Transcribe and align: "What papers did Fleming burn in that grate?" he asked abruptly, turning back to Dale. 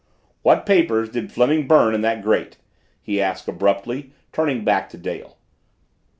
"What 0.41 0.65
papers 0.65 1.09
did 1.09 1.31
Fleming 1.31 1.67
burn 1.67 1.93
in 1.93 2.01
that 2.01 2.23
grate?" 2.23 2.57
he 3.03 3.21
asked 3.21 3.47
abruptly, 3.47 4.13
turning 4.31 4.63
back 4.63 4.89
to 4.89 4.97
Dale. 4.97 5.37